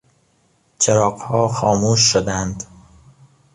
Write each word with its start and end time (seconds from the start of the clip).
چراغها 0.79 1.47
خاموش 1.47 1.99
شدند. 1.99 2.63